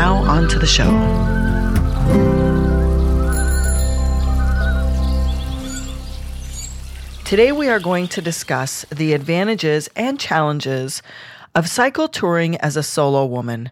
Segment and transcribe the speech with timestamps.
[0.00, 0.88] Now, on to the show.
[7.26, 11.02] Today, we are going to discuss the advantages and challenges
[11.54, 13.70] of cycle touring as a solo woman.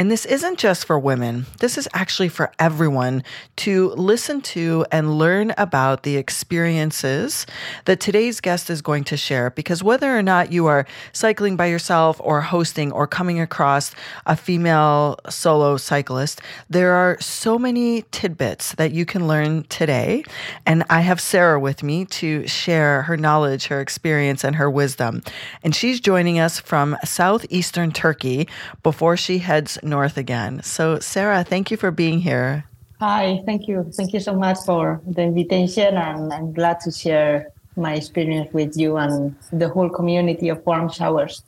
[0.00, 3.22] And this isn't just for women, this is actually for everyone
[3.56, 7.44] to listen to and learn about the experiences
[7.84, 9.50] that today's guest is going to share.
[9.50, 13.94] Because whether or not you are cycling by yourself or hosting or coming across
[14.24, 20.24] a female solo cyclist, there are so many tidbits that you can learn today.
[20.64, 25.22] And I have Sara with me to share her knowledge, her experience, and her wisdom.
[25.62, 28.48] And she's joining us from southeastern Turkey
[28.82, 30.62] before she heads north again.
[30.62, 32.64] So, Sara, thank you for being here.
[33.00, 33.90] Hi, thank you.
[33.94, 38.76] Thank you so much for the invitation, and I'm glad to share my experience with
[38.76, 41.42] you and the whole community of warm showers.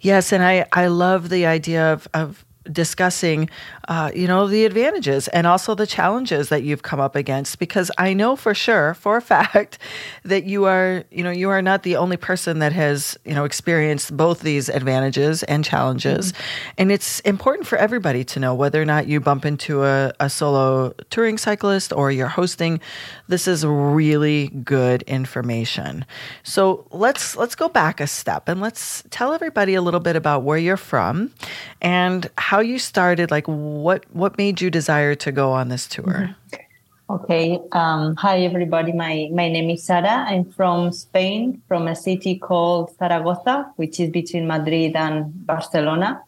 [0.00, 3.50] Yes, and I, I love the idea of, of discussing,
[3.88, 7.58] uh, you know, the advantages and also the challenges that you've come up against.
[7.58, 9.78] Because I know for sure, for a fact,
[10.24, 13.44] that you are, you know, you are not the only person that has, you know,
[13.44, 16.32] experienced both these advantages and challenges.
[16.32, 16.70] Mm-hmm.
[16.78, 20.30] And it's important for everybody to know whether or not you bump into a, a
[20.30, 22.80] solo touring cyclist or you're hosting.
[23.28, 26.04] This is really good information.
[26.42, 30.42] So let's let's go back a step and let's tell everybody a little bit about
[30.42, 31.32] where you're from
[31.80, 33.30] and how you started.
[33.30, 33.46] Like,
[33.82, 36.04] what what made you desire to go on this tour?
[36.04, 36.60] Mm-hmm.
[37.10, 37.58] Okay.
[37.72, 38.92] Um, hi, everybody.
[38.92, 40.26] My my name is Sara.
[40.30, 46.22] I'm from Spain, from a city called Zaragoza, which is between Madrid and Barcelona.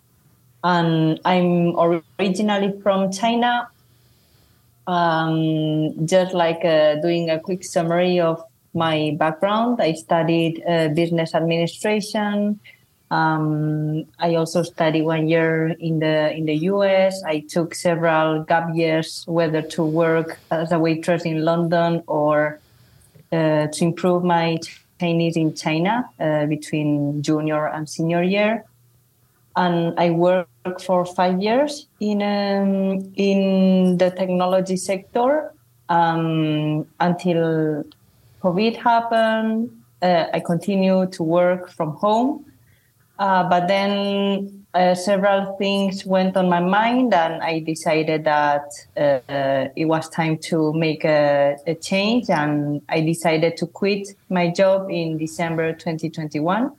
[0.65, 3.69] And I'm originally from China.
[4.89, 8.43] Um, just like uh, doing a quick summary of
[8.75, 12.59] my background, I studied uh, business administration,
[13.13, 17.23] um, I also studied one year in the in the US.
[17.25, 22.59] I took several gap years, whether to work as a waitress in London or
[23.31, 24.57] uh, to improve my
[24.99, 28.65] Chinese in China uh, between junior and senior year.
[29.57, 35.53] And I worked for five years in um, in the technology sector
[35.91, 37.85] um, until
[38.43, 39.69] COVID happened.
[40.01, 42.47] Uh, I continued to work from home
[43.19, 48.65] uh, but then uh, several things went on my mind, and I decided that
[48.97, 52.31] uh, it was time to make a, a, change.
[52.31, 56.73] And I decided to quit my job in December 2021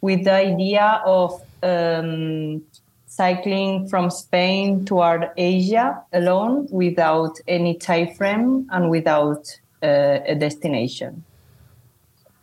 [0.00, 2.62] with the idea of um,
[3.06, 11.24] cycling from Spain toward Asia alone without any time frame and without uh, a destination.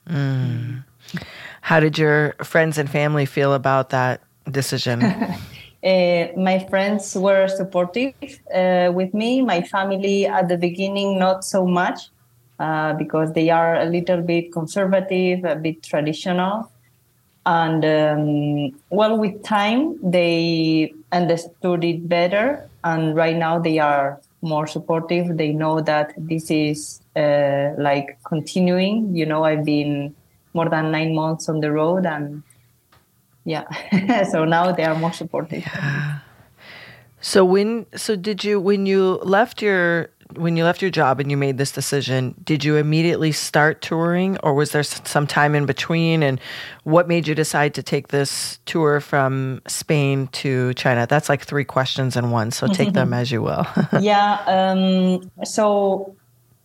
[0.09, 0.83] Mm.
[1.67, 5.03] How did your friends and family feel about that decision?
[5.83, 8.13] uh, my friends were supportive
[8.55, 9.41] uh, with me.
[9.41, 12.07] My family at the beginning, not so much,
[12.57, 16.71] uh, because they are a little bit conservative, a bit traditional.
[17.45, 22.65] And um, well, with time, they understood it better.
[22.85, 25.35] And right now, they are more supportive.
[25.35, 29.13] They know that this is uh, like continuing.
[29.13, 30.15] You know, I've been
[30.57, 32.43] more than nine months on the road and
[33.45, 33.65] yeah
[34.31, 35.63] so now they are more supportive.
[35.63, 36.19] Yeah.
[37.21, 39.01] so when so did you when you
[39.37, 43.31] left your when you left your job and you made this decision did you immediately
[43.31, 46.21] start touring or was there some time in between?
[46.21, 46.41] And
[46.83, 51.07] what made you decide to take this tour from spain to china?
[51.07, 53.65] That's like three questions in one so take them as you will.
[54.01, 56.17] Yeah um, so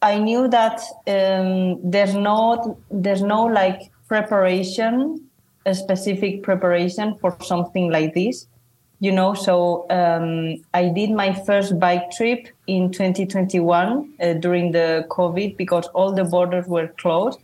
[0.03, 5.29] I knew that um, there's no there's no like preparation,
[5.65, 8.49] a specific preparation for something like this,
[8.99, 9.33] you know.
[9.35, 15.87] So um, I did my first bike trip in 2021 uh, during the COVID because
[15.95, 17.39] all the borders were closed.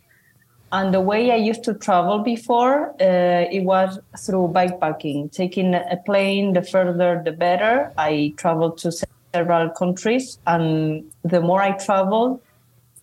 [0.71, 5.99] And the way I used to travel before, uh, it was through backpacking, taking a
[6.05, 6.53] plane.
[6.53, 7.93] The further, the better.
[7.97, 8.93] I traveled to
[9.33, 12.43] several countries, and the more I traveled,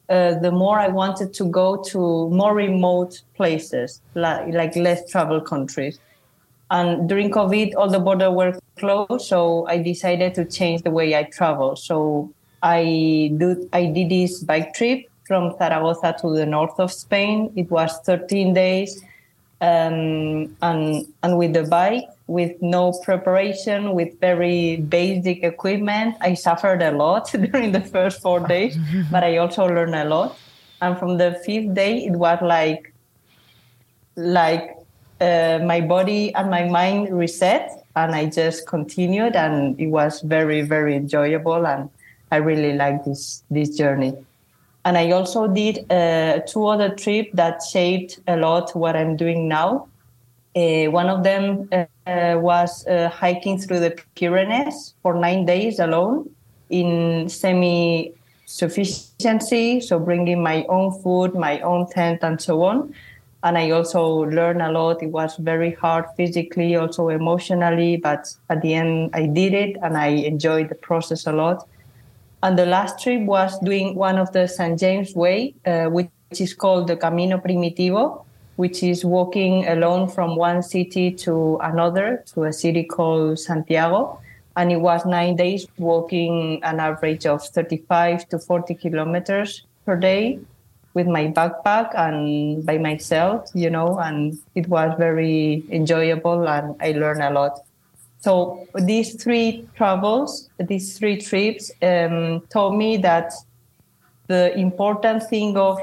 [0.09, 5.41] uh, the more I wanted to go to more remote places, like, like less travel
[5.41, 5.99] countries.
[6.71, 11.15] And during COVID, all the borders were closed, so I decided to change the way
[11.15, 11.75] I travel.
[11.75, 12.31] So
[12.63, 17.51] I do I did this bike trip from Zaragoza to the north of Spain.
[17.55, 19.03] It was 13 days,
[19.61, 26.81] um, and and with the bike, with no preparation, with very basic equipment, I suffered
[26.81, 28.77] a lot during the first four days,
[29.11, 30.37] but I also learned a lot.
[30.81, 32.93] And from the fifth day, it was like
[34.15, 34.75] like
[35.21, 40.61] uh, my body and my mind reset and I just continued and it was very,
[40.61, 41.89] very enjoyable and
[42.31, 44.13] I really like this this journey.
[44.85, 49.47] And I also did uh, two other trips that shaped a lot what I'm doing
[49.47, 49.87] now.
[50.55, 51.85] Uh, one of them uh,
[52.37, 56.29] was uh, hiking through the Pyrenees for nine days alone
[56.69, 58.13] in semi
[58.45, 62.93] sufficiency, so bringing my own food, my own tent, and so on
[63.45, 65.03] and I also learned a lot.
[65.03, 69.95] It was very hard physically, also emotionally, but at the end I did it and
[69.95, 71.67] I enjoyed the process a lot.
[72.45, 74.79] And the last trip was doing one of the St.
[74.79, 78.23] James Way, uh, which is called the Camino Primitivo,
[78.57, 84.19] which is walking alone from one city to another, to a city called Santiago.
[84.55, 90.37] And it was nine days walking an average of 35 to 40 kilometers per day
[90.93, 96.91] with my backpack and by myself, you know, and it was very enjoyable and I
[96.91, 97.65] learned a lot.
[98.19, 103.33] So these three travels, these three trips um, taught me that
[104.27, 105.79] the important thing of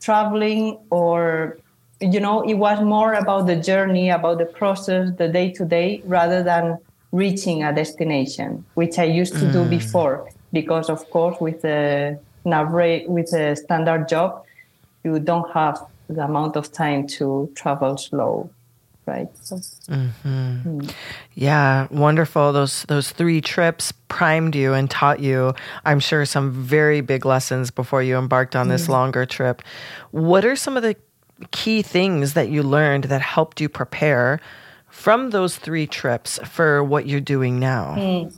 [0.00, 1.58] traveling or
[2.00, 6.02] you know it was more about the journey about the process the day to day
[6.06, 6.76] rather than
[7.12, 9.52] reaching a destination which i used to mm.
[9.52, 12.18] do before because of course with the
[12.50, 14.44] average with a standard job,
[15.04, 15.78] you don't have
[16.08, 18.50] the amount of time to travel slow
[19.06, 20.78] right so, mm-hmm.
[20.78, 20.94] mm.
[21.34, 25.54] yeah wonderful those those three trips primed you and taught you
[25.84, 29.62] i'm sure some very big lessons before you embarked on this longer trip
[30.12, 30.96] what are some of the
[31.50, 34.40] key things that you learned that helped you prepare
[34.88, 38.32] from those three trips for what you're doing now mm.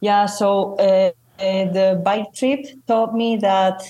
[0.00, 3.82] yeah so uh, uh, the bike trip taught me that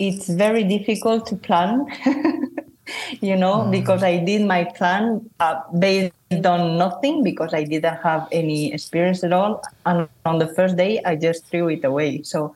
[0.00, 1.86] it's very difficult to plan,
[3.20, 3.70] you know, mm.
[3.70, 6.12] because I did my plan uh, based
[6.44, 9.62] on nothing because I didn't have any experience at all.
[9.86, 12.22] And on the first day, I just threw it away.
[12.22, 12.54] So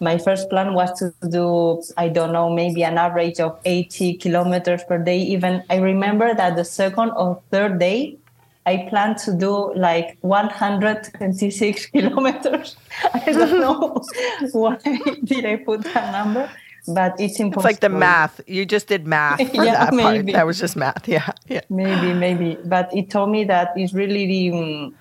[0.00, 4.82] my first plan was to do, I don't know, maybe an average of 80 kilometers
[4.84, 5.18] per day.
[5.18, 8.16] Even I remember that the second or third day,
[8.66, 12.76] I plan to do like 126 kilometers.
[13.12, 14.02] I don't know
[14.52, 14.76] why
[15.24, 16.50] did I put that number,
[16.88, 17.68] but it's impossible.
[17.68, 18.40] It's like the math.
[18.46, 20.32] You just did math for yeah, that maybe.
[20.32, 20.38] part.
[20.38, 21.08] That was just math.
[21.08, 21.62] Yeah, yeah.
[21.68, 22.58] Maybe, maybe.
[22.64, 24.92] But it told me that it's really the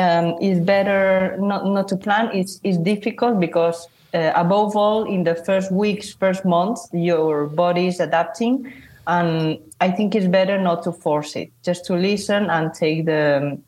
[0.00, 2.30] um, it's better not not to plan.
[2.32, 7.88] It's it's difficult because uh, above all in the first weeks, first months, your body
[7.88, 8.72] is adapting
[9.08, 13.58] and I think it's better not to force it, just to listen and take the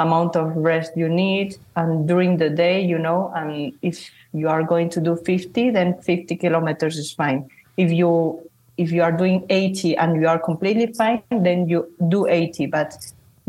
[0.00, 1.56] amount of rest you need.
[1.76, 6.00] And during the day, you know, and if you are going to do 50, then
[6.00, 7.48] 50 kilometers is fine.
[7.76, 8.40] If you
[8.76, 12.66] if you are doing 80 and you are completely fine, then you do 80.
[12.66, 12.96] But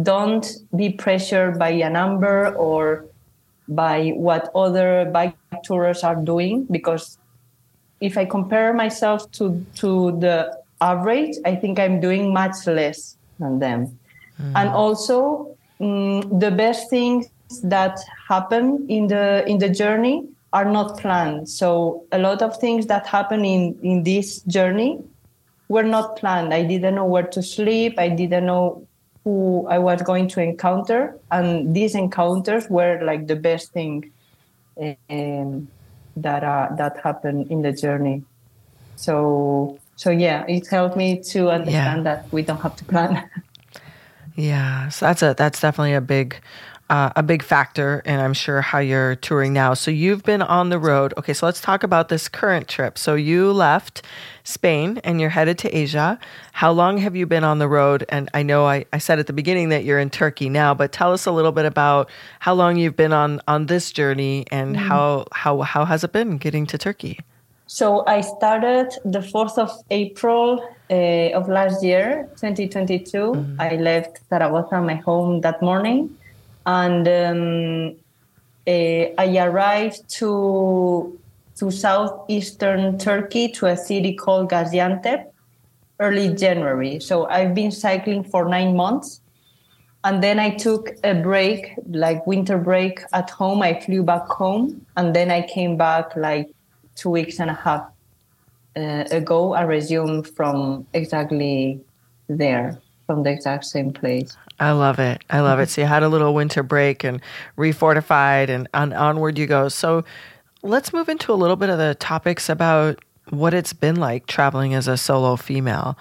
[0.04, 0.46] don't
[0.76, 3.06] be pressured by a number or
[3.70, 7.18] by what other bike tourers are doing because
[8.02, 13.60] if I compare myself to to the average, I think I'm doing much less than
[13.60, 13.98] them.
[14.42, 14.54] Mm.
[14.56, 17.28] And also, um, the best things
[17.64, 21.50] that happen in the in the journey are not planned.
[21.50, 25.00] So a lot of things that happen in in this journey
[25.70, 26.54] were not planned.
[26.54, 27.96] I didn't know where to sleep.
[27.98, 28.86] I didn't know
[29.24, 34.12] who I was going to encounter, and these encounters were like the best thing
[35.10, 35.68] um,
[36.18, 38.24] that uh, that happened in the journey.
[38.96, 42.16] So so yeah, it helped me to understand yeah.
[42.16, 43.30] that we don't have to plan.
[44.42, 46.42] yeah, so that's a that's definitely a big
[46.90, 49.76] uh, a big factor, and I'm sure how you're touring now.
[49.76, 51.14] So you've been on the road.
[51.16, 52.98] Okay, so let's talk about this current trip.
[52.98, 54.02] So you left
[54.44, 56.20] Spain and you're headed to Asia.
[56.54, 58.04] How long have you been on the road?
[58.10, 60.92] And I know I, I said at the beginning that you're in Turkey now, but
[60.92, 64.76] tell us a little bit about how long you've been on on this journey and
[64.76, 64.80] mm.
[64.80, 67.20] how how how has it been getting to Turkey?
[67.72, 73.18] So I started the 4th of April uh, of last year, 2022.
[73.18, 73.62] Mm-hmm.
[73.62, 76.18] I left Zaragoza, my home, that morning.
[76.66, 77.96] And um,
[78.68, 81.18] uh, I arrived to,
[81.56, 85.32] to southeastern Turkey to a city called Gaziantep
[86.02, 87.00] early January.
[87.00, 89.22] So I've been cycling for nine months.
[90.04, 93.62] and then I took a break, like winter break at home.
[93.62, 96.50] I flew back home, and then I came back like
[97.02, 97.84] two weeks and a half
[98.76, 99.54] uh, ago.
[99.54, 101.82] I resumed from exactly
[102.28, 104.38] there, from the exact same place.
[104.60, 105.24] I love it.
[105.30, 105.70] I love it.
[105.70, 107.20] So you had a little winter break and
[107.58, 109.68] refortified, and on, onward you go.
[109.70, 110.06] So
[110.62, 114.76] let's move into a little bit of the topics about what it's been like traveling
[114.76, 115.98] as a solo female.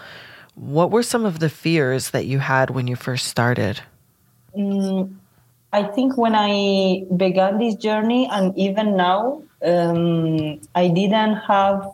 [0.54, 3.80] What were some of the fears that you had when you first started?
[4.54, 5.14] Mm,
[5.72, 11.86] I think when I began this journey, and even now, um, I didn't have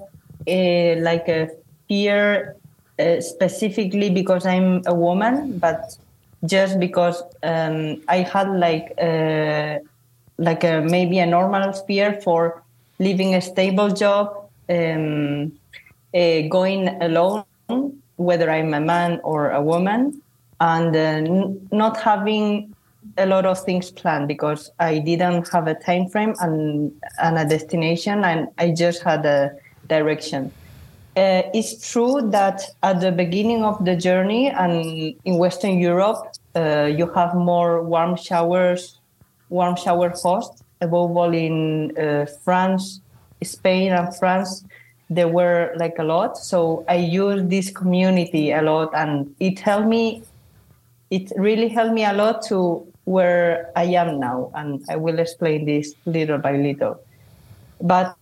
[0.46, 1.50] a, like a
[1.88, 2.56] fear
[2.98, 5.98] uh, specifically because I'm a woman, but
[6.46, 9.78] just because um, I had like a, uh,
[10.38, 12.62] like a, maybe a normal fear for
[12.98, 15.52] leaving a stable job, um,
[16.14, 17.44] uh, going alone,
[18.16, 20.22] whether I'm a man or a woman,
[20.60, 22.74] and uh, n- not having
[23.18, 27.44] a lot of things planned because I didn't have a time frame and, and a
[27.44, 29.52] destination, and I just had a
[29.86, 30.52] direction.
[31.16, 36.84] Uh, it's true that at the beginning of the journey and in Western Europe, uh,
[36.84, 38.98] you have more warm showers,
[39.48, 40.62] warm shower hosts.
[40.82, 43.00] Above all, in uh, France,
[43.42, 44.62] Spain, and France,
[45.08, 46.36] there were like a lot.
[46.36, 50.22] So I used this community a lot, and it helped me
[51.10, 55.64] it really helped me a lot to where I am now, and I will explain
[55.64, 57.00] this little by little.
[57.80, 58.16] But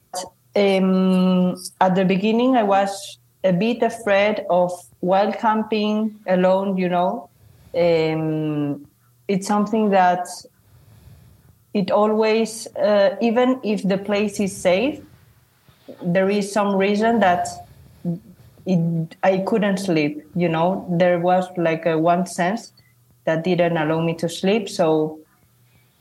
[0.55, 6.77] um, at the beginning, I was a bit afraid of wild camping alone.
[6.77, 7.31] You know,
[7.75, 8.87] um,
[9.27, 10.29] it's something that
[11.73, 15.01] it always, uh, even if the place is safe,
[16.03, 17.49] there is some reason that
[18.67, 20.23] it, I couldn't sleep.
[20.37, 22.75] You know, there was like a one sense
[23.25, 24.69] that didn't allow me to sleep.
[24.69, 25.21] So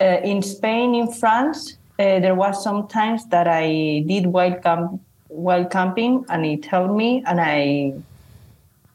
[0.01, 5.01] uh, in Spain, in France, uh, there was some times that I did wild camp,
[5.29, 7.93] wild camping, and it helped me, and I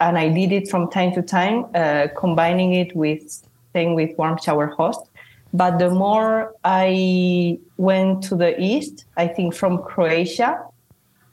[0.00, 4.38] and I did it from time to time, uh, combining it with staying with warm
[4.38, 5.00] shower host.
[5.52, 10.62] But the more I went to the east, I think from Croatia,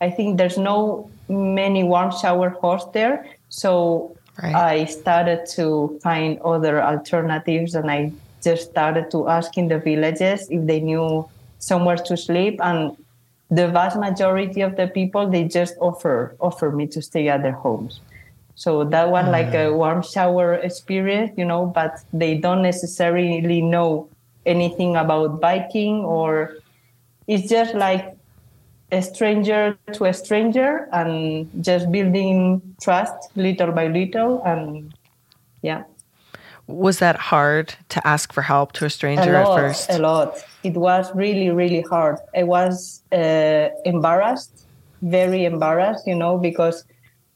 [0.02, 3.28] I think there's no many warm shower hosts there.
[3.50, 4.56] So right.
[4.56, 8.12] I started to find other alternatives and I
[8.44, 11.28] just started to ask in the villages if they knew
[11.60, 12.96] somewhere to sleep and
[13.50, 17.54] the vast majority of the people they just offer offer me to stay at their
[17.54, 18.02] homes
[18.56, 19.32] so that one mm.
[19.32, 19.76] like a mm.
[19.76, 24.10] warm shower experience you know but they don't necessarily know
[24.46, 26.58] anything about biking or
[27.28, 28.15] it's just like
[28.92, 34.94] a stranger to a stranger and just building trust little by little and
[35.62, 35.84] yeah.
[36.68, 39.90] Was that hard to ask for help to a stranger a lot, at first?
[39.92, 40.44] a lot.
[40.64, 42.18] It was really really hard.
[42.36, 44.66] I was uh, embarrassed
[45.02, 46.84] very embarrassed you know because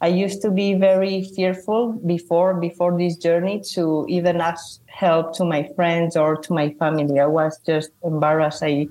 [0.00, 5.44] i used to be very fearful before before this journey to even ask help to
[5.44, 7.18] my friends or to my family.
[7.18, 8.62] I was just embarrassed.
[8.62, 8.86] I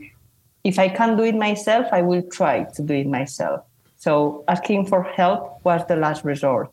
[0.63, 3.63] if I can't do it myself, I will try to do it myself.
[3.97, 6.69] So asking for help was the last resort.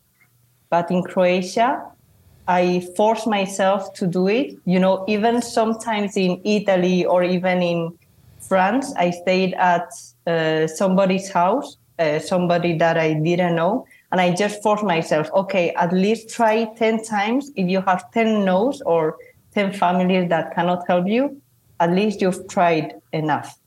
[0.71, 1.83] But in Croatia,
[2.49, 4.57] I forced myself to do it.
[4.65, 7.99] You know, even sometimes in Italy or even in
[8.41, 9.89] France, I stayed at
[10.27, 13.87] uh, somebody's house, uh, somebody that I didn't know.
[14.13, 17.51] And I just forced myself, okay, at least try 10 times.
[17.57, 19.17] If you have 10 no's or
[19.55, 21.41] 10 families that cannot help you,
[21.81, 23.59] at least you've tried enough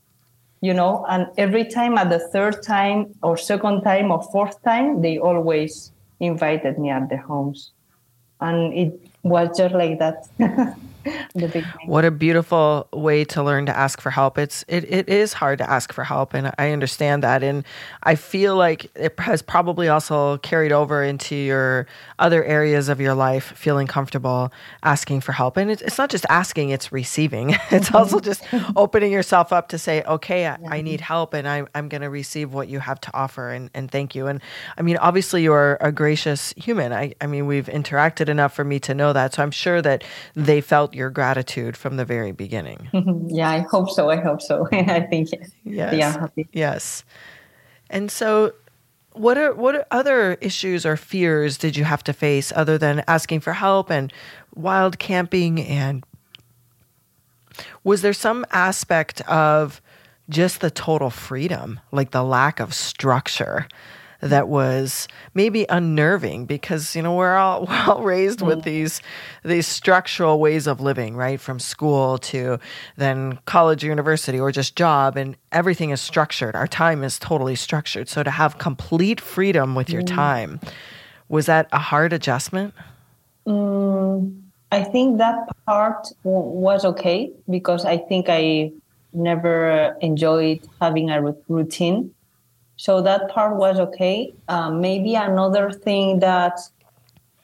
[0.60, 5.00] you know and every time at the third time or second time or fourth time
[5.00, 7.72] they always invited me at their homes.
[8.40, 10.28] And it was just like that
[11.86, 14.38] what a beautiful way to learn to ask for help.
[14.38, 17.64] It's it, it is hard to ask for help and I understand that and
[18.02, 21.86] I feel like it has probably also carried over into your
[22.18, 24.52] other areas of your life feeling comfortable
[24.82, 25.56] asking for help.
[25.56, 27.56] And it's, it's not just asking, it's receiving.
[27.70, 28.42] it's also just
[28.76, 32.10] opening yourself up to say, okay, I, I need help and I, I'm going to
[32.10, 34.26] receive what you have to offer and, and thank you.
[34.26, 34.40] And
[34.76, 36.92] I mean, obviously you're a gracious human.
[36.92, 39.34] I, I mean, we've interacted enough for me to know that.
[39.34, 40.04] So I'm sure that
[40.34, 42.88] they felt felt your gratitude from the very beginning.
[43.28, 44.10] yeah, I hope so.
[44.10, 44.68] I hope so.
[44.72, 45.50] I think yes.
[45.64, 45.92] Yeah,
[46.52, 47.04] Yes.
[47.88, 48.52] And so
[49.12, 53.40] what are what other issues or fears did you have to face other than asking
[53.40, 54.12] for help and
[54.54, 56.04] wild camping and
[57.82, 59.80] was there some aspect of
[60.28, 63.66] just the total freedom, like the lack of structure
[64.20, 69.00] that was maybe unnerving because you know we're all we're all raised with these
[69.44, 71.40] these structural ways of living, right?
[71.40, 72.58] From school to
[72.96, 76.54] then college, university, or just job, and everything is structured.
[76.54, 78.08] Our time is totally structured.
[78.08, 80.60] So to have complete freedom with your time,
[81.28, 82.74] was that a hard adjustment?
[83.46, 88.72] Mm, I think that part w- was okay because I think I
[89.12, 92.14] never enjoyed having a routine.
[92.80, 94.32] So that part was okay.
[94.48, 96.58] Um, maybe another thing that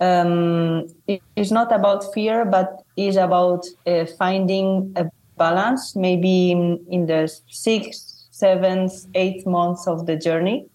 [0.00, 0.88] um,
[1.36, 5.94] is not about fear, but is about uh, finding a balance.
[5.94, 10.68] Maybe in, in the sixth, seventh, eighth months of the journey,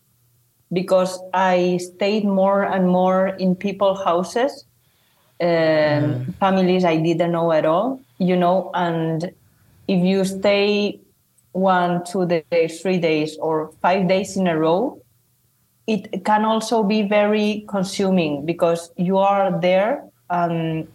[0.71, 4.65] because I stayed more and more in people houses,
[5.41, 6.35] um, mm.
[6.35, 9.31] families I didn't know at all, you know, and
[9.87, 10.99] if you stay
[11.53, 15.01] one, two days, three days, or five days in a row,
[15.87, 20.87] it can also be very consuming because you are there and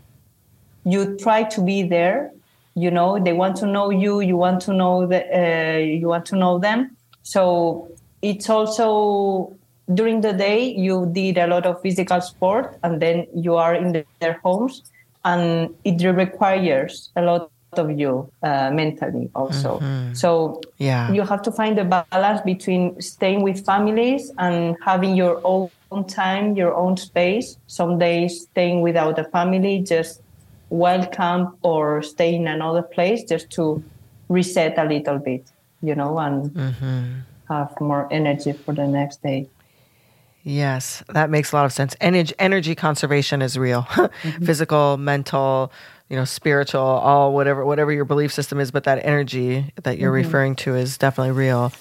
[0.84, 2.32] you try to be there.
[2.75, 4.20] You know, they want to know you.
[4.20, 6.96] You want to know the, uh, you want to know them.
[7.22, 7.90] So
[8.22, 9.56] it's also
[9.92, 13.92] during the day you did a lot of physical sport, and then you are in
[13.92, 14.82] the, their homes,
[15.25, 19.78] and it requires a lot of you uh, mentally also.
[19.78, 20.14] Mm-hmm.
[20.14, 25.40] So yeah, you have to find a balance between staying with families and having your
[25.45, 25.71] own
[26.06, 27.56] time, your own space.
[27.66, 30.23] Some days staying without a family, just
[30.71, 33.83] wild camp or stay in another place just to
[34.28, 35.45] reset a little bit,
[35.83, 37.04] you know, and mm-hmm.
[37.49, 39.49] have more energy for the next day.
[40.42, 41.97] Yes, that makes a lot of sense.
[42.00, 44.45] Energy, energy conservation is real, mm-hmm.
[44.45, 45.73] physical, mental,
[46.08, 50.12] you know, spiritual, all whatever whatever your belief system is, but that energy that you're
[50.12, 50.26] mm-hmm.
[50.26, 51.72] referring to is definitely real.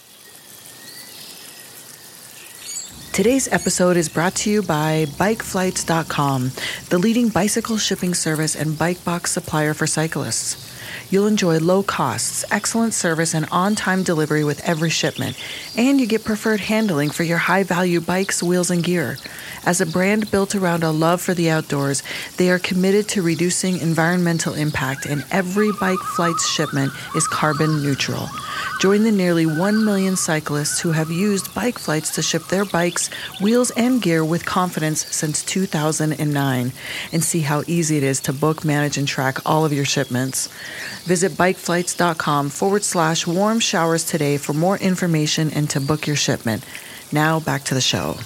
[3.16, 6.52] Today's episode is brought to you by bikeflights.com,
[6.90, 10.76] the leading bicycle shipping service and bike box supplier for cyclists.
[11.10, 15.40] You'll enjoy low costs, excellent service, and on time delivery with every shipment.
[15.78, 19.18] And you get preferred handling for your high value bikes, wheels, and gear.
[19.66, 22.04] As a brand built around a love for the outdoors,
[22.38, 28.30] they are committed to reducing environmental impact, and every bike flight's shipment is carbon neutral.
[28.80, 33.10] Join the nearly 1 million cyclists who have used bike flights to ship their bikes,
[33.42, 36.72] wheels, and gear with confidence since 2009
[37.12, 40.48] and see how easy it is to book, manage, and track all of your shipments.
[41.06, 46.64] Visit bikeflights.com forward slash warm showers today for more information and to book your shipment.
[47.12, 48.18] Now back to the show.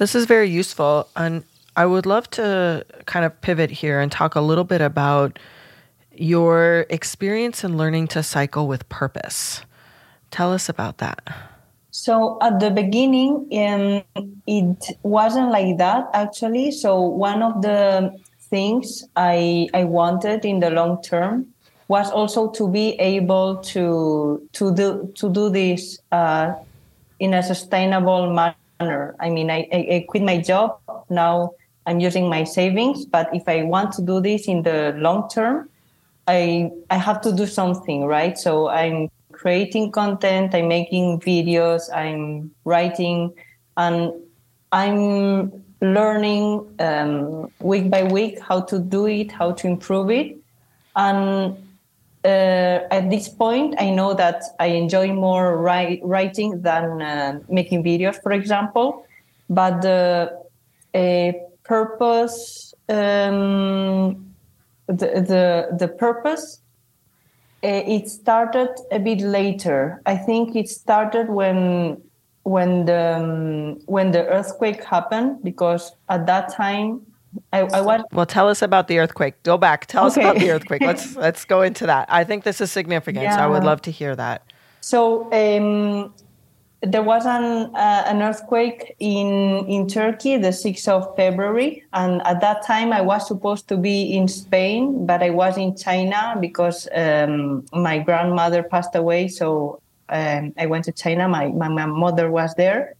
[0.00, 1.08] This is very useful.
[1.14, 1.44] And
[1.76, 5.38] I would love to kind of pivot here and talk a little bit about
[6.16, 9.60] your experience in learning to cycle with purpose.
[10.30, 11.20] Tell us about that.
[11.90, 16.70] So at the beginning, um, it wasn't like that actually.
[16.70, 18.16] So one of the
[18.48, 21.52] things I I wanted in the long term
[21.88, 26.54] was also to be able to to do to do this uh,
[27.18, 30.78] in a sustainable manner I mean, I, I, quit my job.
[31.10, 31.52] Now
[31.86, 33.04] I'm using my savings.
[33.04, 35.68] But if I want to do this in the long term,
[36.26, 38.38] I, I have to do something, right?
[38.38, 43.32] So I'm creating content, I'm making videos, I'm writing,
[43.76, 44.12] and
[44.70, 50.36] I'm learning um, week by week how to do it, how to improve it.
[50.94, 51.56] And
[52.24, 58.22] uh, at this point, I know that I enjoy more writing than uh, making videos,
[58.22, 59.06] for example.
[59.48, 60.38] But the
[60.94, 61.32] uh,
[61.64, 64.34] purpose, um,
[64.86, 66.60] the, the the purpose,
[67.64, 70.02] uh, it started a bit later.
[70.04, 72.02] I think it started when
[72.42, 77.06] when the um, when the earthquake happened because at that time
[77.52, 78.12] I, I want.
[78.12, 79.42] Well, tell us about the earthquake.
[79.42, 79.86] Go back.
[79.86, 80.08] Tell okay.
[80.08, 80.82] us about the earthquake.
[80.82, 82.06] Let's let's go into that.
[82.10, 83.24] I think this is significant.
[83.24, 83.36] Yeah.
[83.36, 84.42] So I would love to hear that.
[84.80, 86.12] So um,
[86.82, 92.40] there was an uh, an earthquake in in Turkey the sixth of February, and at
[92.40, 96.88] that time I was supposed to be in Spain, but I was in China because
[96.94, 99.28] um, my grandmother passed away.
[99.28, 101.28] So um, I went to China.
[101.28, 102.94] My, my my mother was there,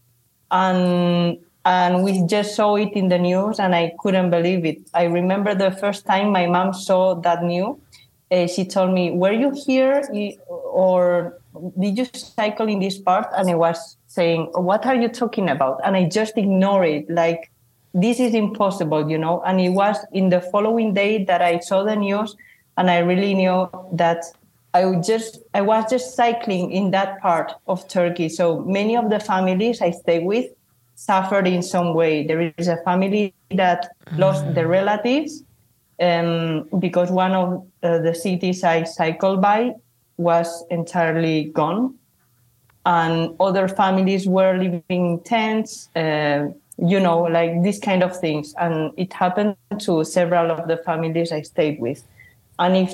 [0.51, 4.79] and and we just saw it in the news and i couldn't believe it.
[4.93, 7.77] I remember the first time my mom saw that news
[8.31, 10.01] uh, she told me were you here
[10.49, 11.37] or
[11.77, 13.27] did you cycle in this part?
[13.35, 15.81] And i was saying what are you talking about?
[15.83, 17.51] And i just ignored it like
[17.93, 19.41] this is impossible you know?
[19.45, 22.35] And it was in the following day that i saw the news
[22.77, 24.23] and i really knew that
[24.73, 28.29] I would just I was just cycling in that part of Turkey.
[28.29, 30.45] So many of the families I stay with
[31.05, 32.25] suffered in some way.
[32.27, 34.19] There is a family that mm.
[34.19, 35.43] lost their relatives
[35.99, 39.73] um, because one of uh, the cities I cycled by
[40.17, 41.95] was entirely gone,
[42.85, 45.89] and other families were living in tents.
[45.95, 50.77] Uh, you know, like these kind of things, and it happened to several of the
[50.77, 52.03] families I stayed with.
[52.57, 52.93] And if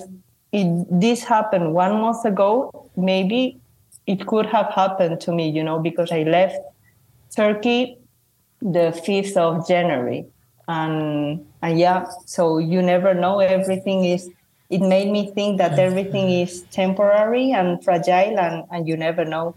[0.52, 3.60] it, this happened one month ago, maybe
[4.06, 6.58] it could have happened to me, you know, because I left
[7.38, 8.00] Turkey
[8.62, 10.26] the 5th of January.
[10.67, 13.39] And, and yeah, so you never know.
[13.39, 14.30] Everything is,
[14.69, 19.56] it made me think that everything is temporary and fragile and, and you never know.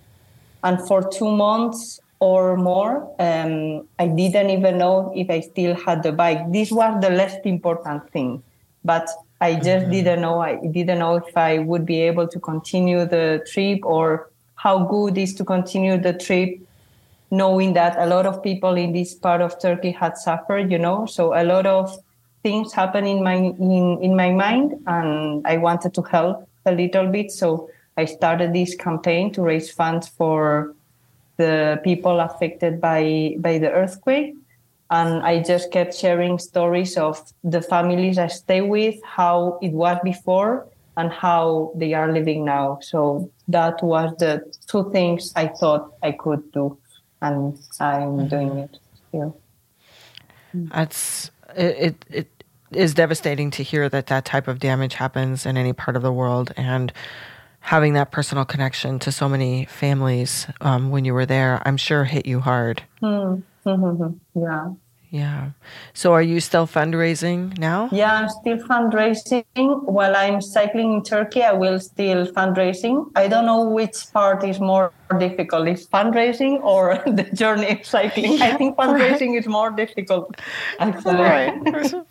[0.62, 6.02] And for two months or more, um, I didn't even know if I still had
[6.02, 6.52] the bike.
[6.52, 8.42] This was the least important thing.
[8.84, 9.08] But
[9.40, 9.90] I just mm-hmm.
[9.90, 10.40] didn't know.
[10.40, 15.16] I didn't know if I would be able to continue the trip or how good
[15.16, 16.60] is to continue the trip,
[17.30, 20.70] knowing that a lot of people in this part of Turkey had suffered.
[20.70, 21.96] You know, so a lot of
[22.42, 27.06] things happened in my in, in my mind, and I wanted to help a little
[27.06, 27.30] bit.
[27.30, 30.74] So I started this campaign to raise funds for
[31.36, 34.34] the people affected by by the earthquake
[34.90, 39.98] and I just kept sharing stories of the families I stay with, how it was
[40.02, 40.66] before,
[40.96, 42.80] and how they are living now.
[42.82, 46.76] So that was the two things I thought I could do,
[47.22, 48.26] and I'm mm-hmm.
[48.28, 48.78] doing it
[49.08, 49.40] still.
[50.54, 52.04] That's it, it.
[52.10, 56.02] It is devastating to hear that that type of damage happens in any part of
[56.02, 56.92] the world, and
[57.60, 62.04] having that personal connection to so many families um, when you were there, I'm sure
[62.04, 62.82] hit you hard.
[63.02, 63.42] Mm.
[63.66, 64.16] Mm-hmm.
[64.40, 64.70] Yeah.
[65.10, 65.50] Yeah.
[65.92, 67.88] So are you still fundraising now?
[67.90, 69.44] Yeah, I'm still fundraising.
[69.82, 73.10] While I'm cycling in Turkey, I will still fundraising.
[73.16, 78.38] I don't know which part is more difficult, is fundraising or the journey of cycling.
[78.38, 79.38] Yeah, I think fundraising right.
[79.38, 80.36] is more difficult.
[80.78, 81.14] Actually.
[81.14, 81.92] Right.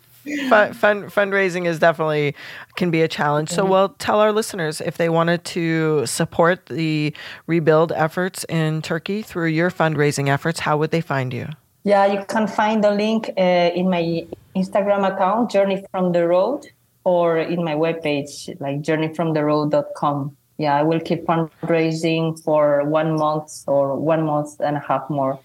[0.50, 2.34] Fun, fun, fundraising is definitely
[2.76, 3.48] can be a challenge.
[3.48, 7.14] So, well, tell our listeners if they wanted to support the
[7.46, 11.48] rebuild efforts in Turkey through your fundraising efforts, how would they find you?
[11.84, 16.66] Yeah, you can find the link uh, in my Instagram account, Journey from the Road,
[17.04, 20.36] or in my webpage, like journeyfromtheroad.com.
[20.58, 25.40] Yeah, I will keep fundraising for one month or one month and a half more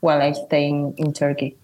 [0.00, 1.56] while I stay in, in Turkey.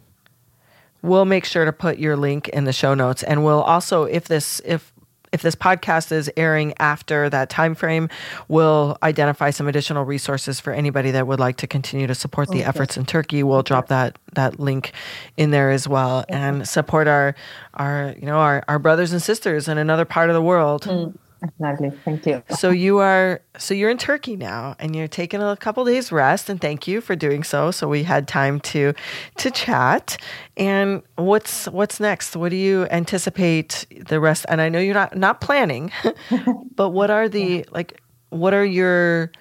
[1.03, 4.29] We'll make sure to put your link in the show notes, and we'll also, if
[4.29, 4.93] this, if
[5.33, 8.09] if this podcast is airing after that time frame,
[8.49, 12.61] we'll identify some additional resources for anybody that would like to continue to support the
[12.61, 12.65] okay.
[12.65, 13.43] efforts in Turkey.
[13.43, 14.93] We'll drop that that link
[15.37, 17.35] in there as well and support our
[17.75, 20.83] our you know our, our brothers and sisters in another part of the world.
[20.83, 21.15] Mm.
[21.43, 21.91] Exactly.
[22.05, 22.43] Thank you.
[22.51, 26.49] So you are so you're in Turkey now and you're taking a couple days rest
[26.49, 27.71] and thank you for doing so.
[27.71, 28.93] So we had time to
[29.39, 30.17] to chat.
[30.57, 32.37] And what's what's next?
[32.37, 35.93] What do you anticipate the rest and I know you're not not planning,
[36.75, 39.33] but what are the like what are your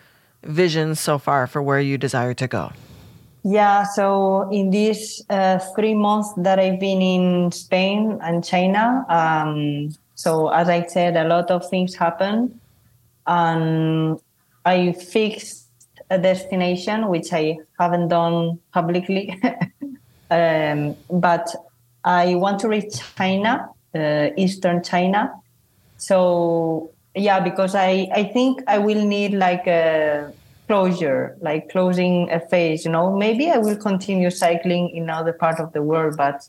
[0.43, 2.71] visions so far for where you desire to go?
[3.43, 9.95] Yeah, so in these uh, three months that I've been in Spain and China, um,
[10.19, 12.59] so as I said, a lot of things happen,
[13.25, 14.19] and
[14.65, 15.69] I fixed
[16.09, 19.39] a destination which I haven't done publicly,
[20.29, 21.47] um, but
[22.03, 25.31] I want to reach China, uh, Eastern China.
[25.95, 30.33] So yeah, because I I think I will need like a
[30.67, 32.83] closure, like closing a phase.
[32.83, 36.45] You know, maybe I will continue cycling in other part of the world, but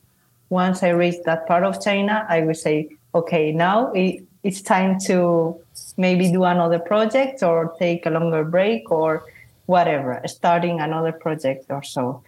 [0.49, 4.99] once I reach that part of China, I will say okay, now it, it's time
[5.01, 5.61] to
[5.97, 9.25] maybe do another project or take a longer break or
[9.67, 12.23] whatever, starting another project or so.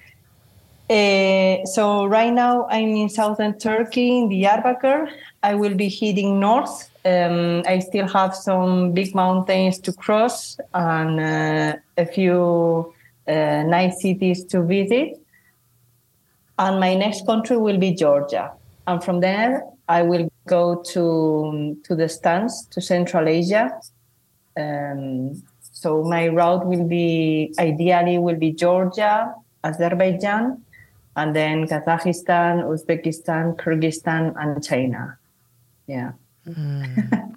[0.91, 5.11] Uh, so right now I'm in southern Turkey in Diyarbakir.
[5.43, 6.91] I will be heading north.
[7.05, 12.95] Um, I still have some big mountains to cross and uh, a few
[13.27, 15.19] uh, nice cities to visit.
[16.59, 18.53] And my next country will be Georgia.
[18.87, 23.79] And from there, I will go to to the stands to Central Asia.
[24.57, 30.63] Um, so my route will be ideally will be Georgia, Azerbaijan,
[31.17, 35.19] and then Kazakhstan, Uzbekistan, Kyrgyzstan, and China.
[35.87, 36.13] Yeah.
[36.47, 37.35] Mm.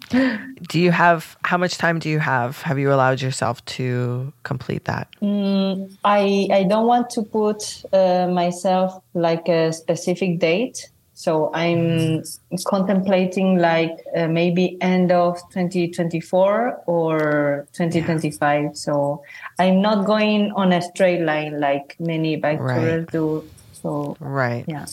[0.68, 2.62] do you have how much time do you have?
[2.62, 5.08] Have you allowed yourself to complete that?
[5.22, 12.24] Mm, I I don't want to put uh, myself like a specific date So I'm
[12.66, 18.64] contemplating like uh, maybe end of 2024 or 2025.
[18.64, 18.70] Yeah.
[18.74, 19.24] So
[19.58, 23.10] I'm not going on a straight line like many bike right.
[23.10, 23.50] do.
[23.72, 24.88] So right, yeah.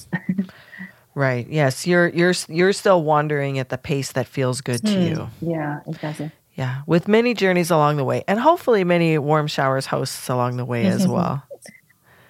[1.17, 1.45] right.
[1.49, 5.03] Yes, you're you're you're still wandering at the pace that feels good to hmm.
[5.03, 5.31] you.
[5.41, 6.31] Yeah, exactly.
[6.55, 10.65] Yeah, with many journeys along the way, and hopefully many warm showers hosts along the
[10.65, 11.43] way as well.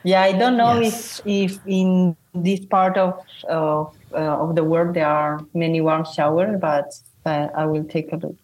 [0.04, 1.20] Yeah, I don't know yes.
[1.24, 6.04] if if in this part of of, uh, of the world there are many warm
[6.04, 6.92] showers, but
[7.24, 8.36] uh, I will take a look.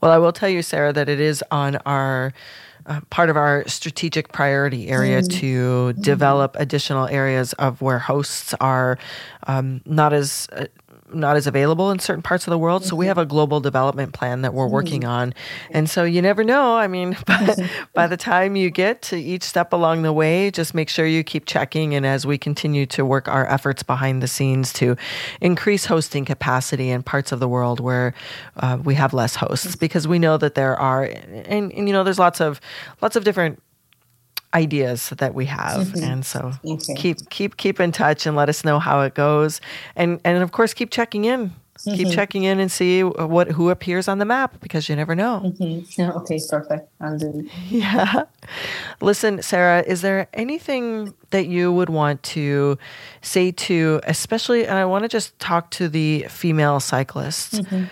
[0.00, 2.32] Well, I will tell you, Sara, that it is on our
[2.86, 5.40] uh, part of our strategic priority area mm.
[5.40, 8.98] to develop additional areas of where hosts are
[9.46, 10.66] um, not as uh,
[11.12, 12.84] not as available in certain parts of the world.
[12.84, 13.08] So we mm-hmm.
[13.08, 14.74] have a global development plan that we're mm-hmm.
[14.74, 15.34] working on.
[15.70, 16.76] And so you never know.
[16.76, 20.74] I mean, by, by the time you get to each step along the way, just
[20.74, 21.94] make sure you keep checking.
[21.94, 24.96] And as we continue to work our efforts behind the scenes to
[25.40, 28.14] increase hosting capacity in parts of the world where
[28.56, 29.78] uh, we have less hosts, mm-hmm.
[29.78, 32.60] because we know that there are, and, and you know, there's lots of
[33.00, 33.60] lots of different
[34.54, 36.04] ideas that we have mm-hmm.
[36.04, 36.94] and so okay.
[36.94, 39.60] keep keep keep in touch and let us know how it goes
[39.94, 41.94] and and of course keep checking in mm-hmm.
[41.94, 45.42] keep checking in and see what who appears on the map because you never know
[45.44, 46.00] mm-hmm.
[46.00, 48.24] yeah, okay perfect i'll do it yeah
[49.00, 52.76] listen sara is there anything that you would want to
[53.22, 57.84] say to especially and i want to just talk to the female cyclists mm-hmm.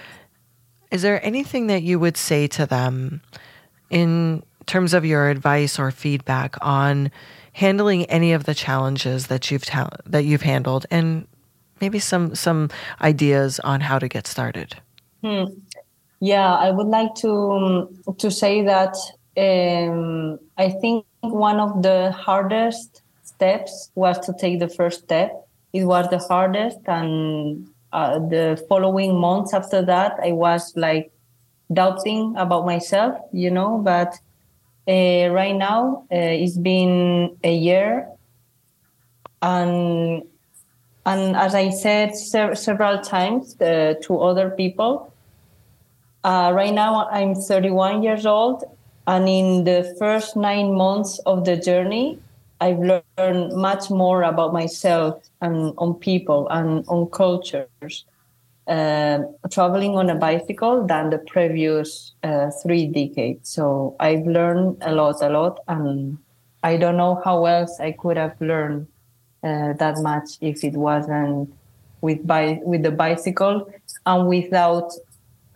[0.90, 3.20] is there anything that you would say to them
[3.90, 7.10] in terms of your advice or feedback on
[7.54, 11.26] handling any of the challenges that you've ta- that you've handled, and
[11.80, 14.76] maybe some some ideas on how to get started.
[15.22, 15.44] Hmm.
[16.20, 18.94] Yeah, I would like to to say that
[19.36, 25.30] um, I think one of the hardest steps was to take the first step.
[25.72, 31.12] It was the hardest, and uh, the following months after that, I was like
[31.72, 33.78] doubting about myself, you know.
[33.78, 34.18] But
[34.88, 38.08] uh, right now, uh, it's been a year,
[39.42, 40.22] and
[41.04, 45.12] and as I said se- several times uh, to other people,
[46.24, 48.64] uh, right now I'm 31 years old,
[49.06, 52.18] and in the first nine months of the journey,
[52.60, 58.04] I've learned much more about myself and on people and on cultures
[58.68, 63.48] uh, traveling on a bicycle than the previous uh, three decades.
[63.48, 66.18] So I've learned a lot, a lot, and
[66.62, 68.86] I don't know how else I could have learned
[69.42, 71.52] uh, that much if it wasn't
[72.00, 73.72] with by with the bicycle
[74.06, 74.92] and without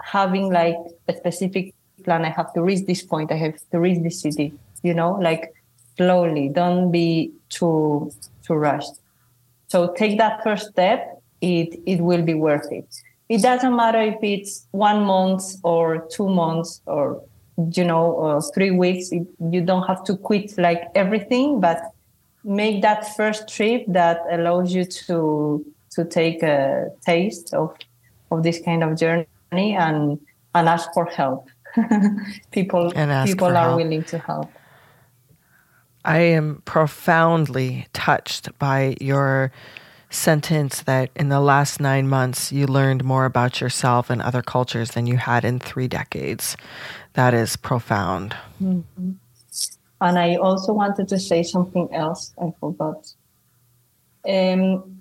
[0.00, 0.76] having like
[1.08, 2.24] a specific plan.
[2.24, 3.30] I have to reach this point.
[3.30, 4.54] I have to reach this city.
[4.82, 5.52] You know, like
[5.96, 6.48] slowly.
[6.48, 8.10] Don't be too
[8.42, 8.94] too rushed.
[9.68, 12.88] So take that first step it it will be worth it.
[13.28, 17.22] It doesn't matter if it's one month or two months or
[17.74, 19.12] you know uh, three weeks.
[19.12, 21.82] It, you don't have to quit like everything, but
[22.44, 27.76] make that first trip that allows you to to take a taste of
[28.30, 29.26] of this kind of journey
[29.76, 30.18] and
[30.54, 31.48] and ask for help.
[32.52, 32.92] people
[33.24, 33.76] people are help.
[33.76, 34.50] willing to help.
[36.04, 39.52] I am profoundly touched by your
[40.12, 44.92] sentence that in the last nine months you learned more about yourself and other cultures
[44.92, 46.56] than you had in three decades.
[47.14, 48.36] That is profound.
[48.62, 49.12] Mm-hmm.
[50.00, 52.32] And I also wanted to say something else.
[52.40, 53.12] I forgot.
[54.28, 55.00] Um,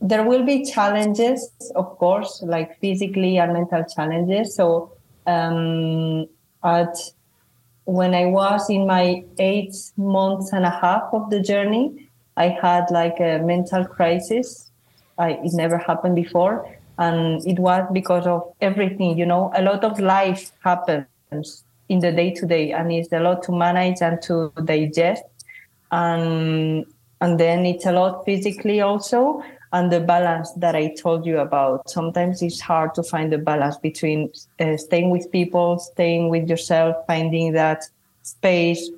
[0.00, 4.54] there will be challenges, of course, like physically and mental challenges.
[4.54, 4.92] So,
[5.26, 6.26] um,
[6.64, 6.96] at
[7.84, 12.07] when I was in my eight months and a half of the journey,
[12.38, 14.70] I had like a mental crisis.
[15.18, 16.72] I, it never happened before.
[16.98, 22.12] And it was because of everything, you know, a lot of life happens in the
[22.12, 25.24] day to day and it's a lot to manage and to digest.
[25.90, 26.86] And,
[27.20, 29.42] and then it's a lot physically also.
[29.72, 31.90] And the balance that I told you about.
[31.90, 36.96] Sometimes it's hard to find the balance between uh, staying with people, staying with yourself,
[37.06, 37.84] finding that
[38.22, 38.88] space,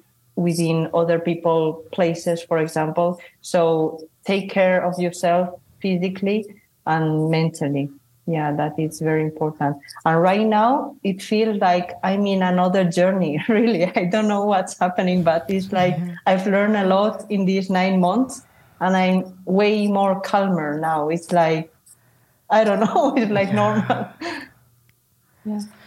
[0.41, 3.21] within other people places for example.
[3.43, 6.47] So take care of yourself physically
[6.87, 7.91] and mentally.
[8.27, 9.77] Yeah that is very important.
[10.05, 13.85] And right now it feels like i'm in another journey really.
[13.85, 16.15] I don't know what's happening but it's like mm-hmm.
[16.27, 18.43] i've learned a lot in these nine months
[18.81, 21.09] and i'm way more calmer now.
[21.09, 21.73] It's like
[22.49, 23.63] i don't know it's like yeah.
[23.63, 24.09] normal.
[25.45, 25.80] Yeah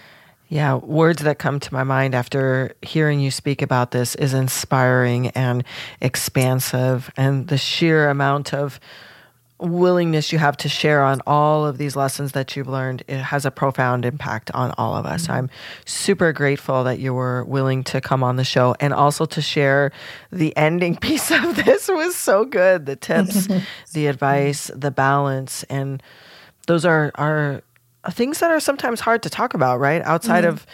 [0.54, 5.30] yeah, words that come to my mind after hearing you speak about this is inspiring
[5.30, 5.64] and
[6.00, 8.80] expansive, and the sheer amount of
[9.58, 13.48] willingness you have to share on all of these lessons that you've learned it has
[13.48, 15.24] a profound impact on all of us.
[15.24, 15.32] Mm-hmm.
[15.32, 15.50] I'm
[15.86, 19.92] super grateful that you were willing to come on the show and also to share
[20.32, 22.86] the ending piece of this was so good.
[22.86, 23.48] The tips,
[23.94, 26.04] the advice, the balance and
[26.68, 27.64] those are are
[28.12, 30.02] things that are sometimes hard to talk about, right?
[30.02, 30.54] Outside mm-hmm.
[30.54, 30.68] of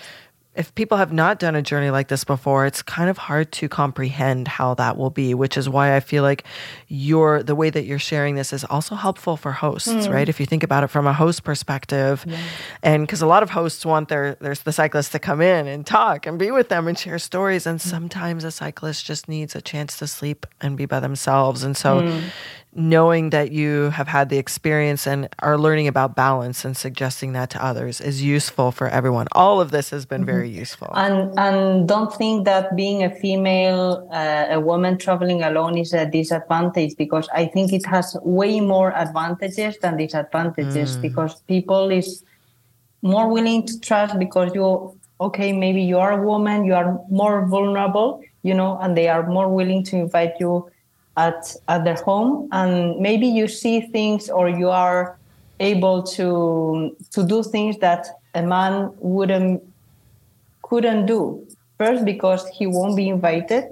[0.56, 3.70] if people have not done a journey like this before, it's kind of hard to
[3.70, 6.44] comprehend how that will be, which is why I feel like
[6.88, 10.12] your the way that you're sharing this is also helpful for hosts, mm.
[10.12, 10.28] right?
[10.28, 12.26] If you think about it from a host perspective.
[12.28, 12.38] Yeah.
[12.84, 15.86] And because a lot of hosts want their there's the cyclists to come in and
[15.86, 17.66] talk and be with them and share stories.
[17.66, 17.84] And mm.
[17.84, 21.64] sometimes a cyclist just needs a chance to sleep and be by themselves.
[21.64, 22.24] And so mm
[22.76, 27.50] knowing that you have had the experience and are learning about balance and suggesting that
[27.50, 29.28] to others is useful for everyone.
[29.32, 30.32] All of this has been mm-hmm.
[30.32, 30.90] very useful.
[30.94, 36.06] And and don't think that being a female, uh, a woman traveling alone is a
[36.06, 41.02] disadvantage because I think it has way more advantages than disadvantages mm.
[41.02, 42.24] because people is
[43.02, 47.46] more willing to trust because you okay maybe you are a woman you are more
[47.48, 50.70] vulnerable you know and they are more willing to invite you
[51.26, 55.18] at at their home and maybe you see things or you are
[55.60, 59.62] able to to do things that a man wouldn't
[60.62, 61.46] couldn't do.
[61.78, 63.64] First because he won't be invited.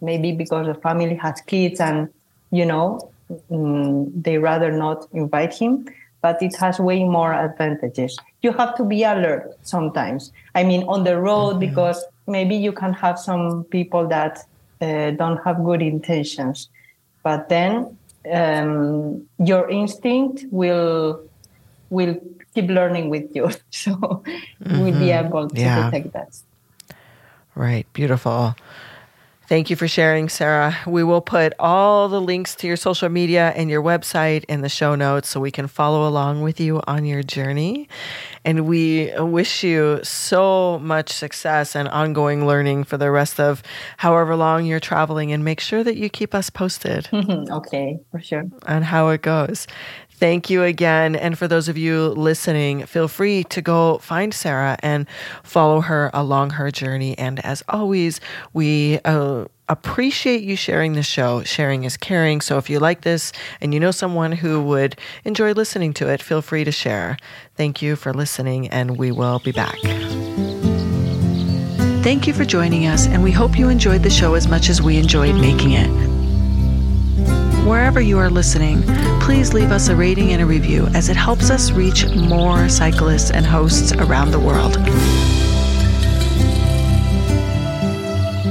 [0.00, 2.08] Maybe because the family has kids and
[2.50, 3.10] you know
[3.50, 5.86] mm, they rather not invite him.
[6.20, 8.16] But it has way more advantages.
[8.40, 10.32] You have to be alert sometimes.
[10.54, 11.66] I mean on the road mm-hmm.
[11.66, 14.44] because maybe you can have some people that
[14.80, 16.68] uh, don't have good intentions.
[17.22, 17.96] But then
[18.32, 21.22] um, your instinct will
[21.90, 22.16] will
[22.54, 24.80] keep learning with you, so mm-hmm.
[24.80, 25.90] we'll be able to yeah.
[25.90, 26.36] detect that.
[27.54, 28.56] Right, beautiful.
[29.46, 30.74] Thank you for sharing, Sara.
[30.86, 34.70] We will put all the links to your social media and your website in the
[34.70, 37.86] show notes so we can follow along with you on your journey.
[38.46, 43.62] And we wish you so much success and ongoing learning for the rest of
[43.98, 45.30] however long you're traveling.
[45.30, 47.10] And make sure that you keep us posted.
[47.12, 48.44] okay, for sure.
[48.66, 49.66] On how it goes.
[50.14, 51.16] Thank you again.
[51.16, 55.06] And for those of you listening, feel free to go find Sara and
[55.42, 57.18] follow her along her journey.
[57.18, 58.20] And as always,
[58.52, 61.42] we uh, appreciate you sharing the show.
[61.42, 62.40] Sharing is caring.
[62.40, 66.22] So if you like this and you know someone who would enjoy listening to it,
[66.22, 67.16] feel free to share.
[67.56, 69.78] Thank you for listening, and we will be back.
[72.02, 74.80] Thank you for joining us, and we hope you enjoyed the show as much as
[74.82, 76.13] we enjoyed making it.
[77.64, 78.82] Wherever you are listening,
[79.20, 83.30] please leave us a rating and a review as it helps us reach more cyclists
[83.30, 84.76] and hosts around the world.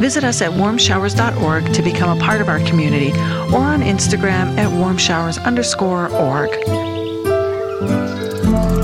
[0.02, 3.12] Visit us at warmshowers.org to become a part of our community
[3.54, 6.49] or on Instagram at warmshowers underscore org.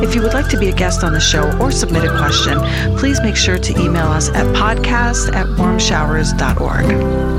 [0.03, 2.59] If you would like to be a guest on the show or submit a question,
[2.97, 7.38] please make sure to email us at podcast at warmshowers.org.